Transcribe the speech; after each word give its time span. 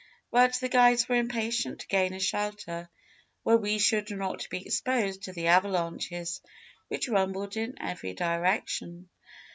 "But 0.31 0.55
the 0.55 0.67
guides 0.67 1.07
were 1.07 1.17
impatient 1.17 1.81
to 1.81 1.87
gain 1.87 2.11
a 2.15 2.19
shelter 2.19 2.89
where 3.43 3.57
we 3.57 3.77
should 3.77 4.09
not 4.09 4.47
be 4.49 4.65
exposed 4.65 5.21
to 5.25 5.31
the 5.31 5.45
avalanches 5.45 6.41
which 6.87 7.07
rumbled 7.07 7.55
in 7.55 7.79
every 7.79 8.13
direction. 8.15 9.09